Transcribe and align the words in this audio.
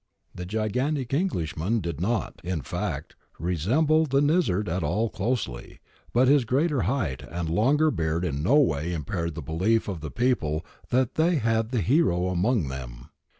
The 0.33 0.47
gigantic 0.47 1.13
Englishman 1.13 1.79
did 1.79 2.01
not, 2.01 2.41
in 2.43 2.61
fact, 2.61 3.15
resemble 3.37 4.07
the 4.07 4.19
Nizzard 4.19 4.67
at 4.67 4.81
all 4.81 5.11
closely, 5.11 5.79
but 6.11 6.27
his 6.27 6.43
greater 6.43 6.81
height 6.89 7.21
and 7.29 7.47
longer 7.47 7.91
beard 7.91 8.25
in 8.25 8.41
no 8.41 8.55
way 8.55 8.93
impaired 8.93 9.35
the 9.35 9.43
belief 9.43 9.87
of 9.87 10.01
the 10.01 10.09
people 10.09 10.65
that 10.89 11.13
they 11.13 11.35
had 11.35 11.69
the 11.69 11.81
hero 11.81 12.29
among 12.29 12.67
them. 12.69 13.09